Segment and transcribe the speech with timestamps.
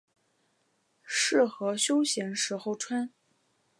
[1.03, 3.13] 适合休闲时候穿。